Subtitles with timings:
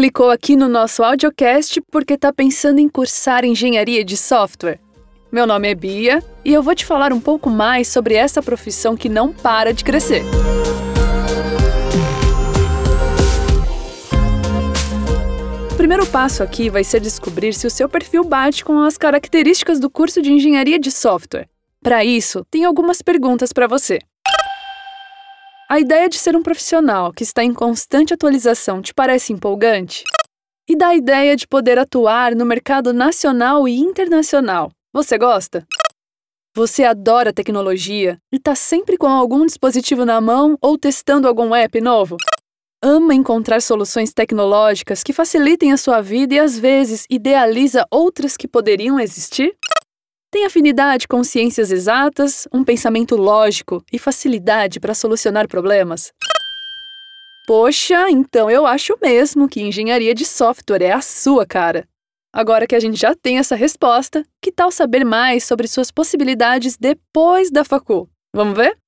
[0.00, 4.80] Clicou aqui no nosso audiocast porque está pensando em cursar engenharia de software?
[5.30, 8.96] Meu nome é Bia e eu vou te falar um pouco mais sobre essa profissão
[8.96, 10.22] que não para de crescer.
[15.70, 19.78] O primeiro passo aqui vai ser descobrir se o seu perfil bate com as características
[19.78, 21.46] do curso de engenharia de software.
[21.82, 23.98] Para isso, tem algumas perguntas para você.
[25.70, 30.02] A ideia de ser um profissional que está em constante atualização te parece empolgante?
[30.68, 35.64] E da ideia de poder atuar no mercado nacional e internacional, você gosta?
[36.56, 41.80] Você adora tecnologia e está sempre com algum dispositivo na mão ou testando algum app
[41.80, 42.16] novo?
[42.82, 48.48] Ama encontrar soluções tecnológicas que facilitem a sua vida e às vezes idealiza outras que
[48.48, 49.56] poderiam existir?
[50.32, 56.12] Tem afinidade com ciências exatas, um pensamento lógico e facilidade para solucionar problemas?
[57.48, 61.84] Poxa, então eu acho mesmo que engenharia de software é a sua cara.
[62.32, 66.76] Agora que a gente já tem essa resposta, que tal saber mais sobre suas possibilidades
[66.76, 68.08] depois da facul?
[68.32, 68.78] Vamos ver?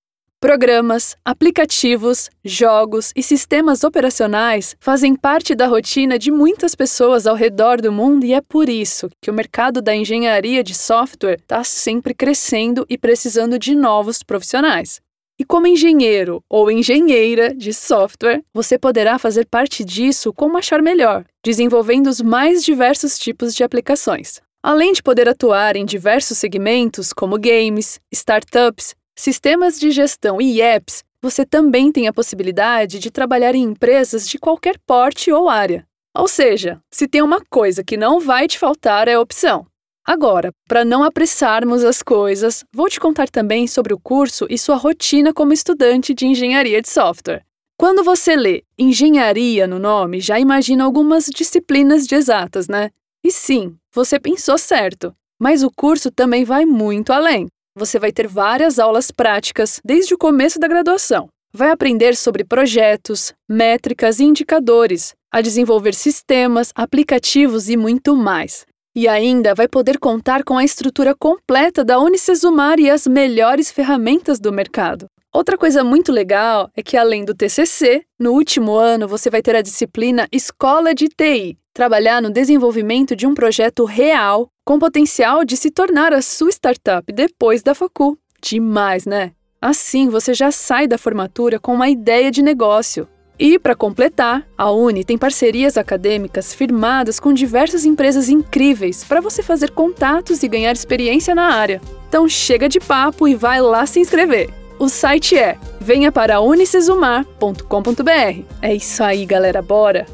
[0.42, 7.80] Programas, aplicativos, jogos e sistemas operacionais fazem parte da rotina de muitas pessoas ao redor
[7.80, 12.12] do mundo e é por isso que o mercado da engenharia de software está sempre
[12.12, 15.00] crescendo e precisando de novos profissionais.
[15.38, 21.24] E como engenheiro ou engenheira de software, você poderá fazer parte disso como achar melhor,
[21.44, 24.40] desenvolvendo os mais diversos tipos de aplicações.
[24.60, 31.02] Além de poder atuar em diversos segmentos, como games, startups, sistemas de gestão e apps,
[31.20, 35.86] você também tem a possibilidade de trabalhar em empresas de qualquer porte ou área.
[36.16, 39.66] Ou seja, se tem uma coisa que não vai te faltar é opção.
[40.04, 44.74] Agora, para não apressarmos as coisas, vou te contar também sobre o curso e sua
[44.74, 47.44] rotina como estudante de engenharia de software.
[47.78, 52.90] Quando você lê engenharia no nome, já imagina algumas disciplinas de exatas, né?
[53.24, 55.14] E sim, você pensou certo.
[55.40, 57.46] Mas o curso também vai muito além.
[57.74, 61.28] Você vai ter várias aulas práticas desde o começo da graduação.
[61.54, 68.66] Vai aprender sobre projetos, métricas e indicadores, a desenvolver sistemas, aplicativos e muito mais.
[68.94, 74.38] E ainda vai poder contar com a estrutura completa da Unicesumar e as melhores ferramentas
[74.38, 75.06] do mercado.
[75.32, 79.56] Outra coisa muito legal é que, além do TCC, no último ano você vai ter
[79.56, 85.56] a disciplina Escola de TI, trabalhar no desenvolvimento de um projeto real com potencial de
[85.56, 88.16] se tornar a sua startup depois da facul.
[88.40, 89.32] Demais, né?
[89.60, 93.08] Assim você já sai da formatura com uma ideia de negócio.
[93.38, 99.42] E, para completar, a Uni tem parcerias acadêmicas firmadas com diversas empresas incríveis para você
[99.42, 101.80] fazer contatos e ganhar experiência na área.
[102.08, 104.50] Então chega de papo e vai lá se inscrever.
[104.78, 108.44] O site é venha para unicesumar.com.br.
[108.60, 110.06] É isso aí, galera, bora!